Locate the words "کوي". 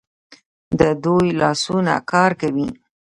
2.41-2.67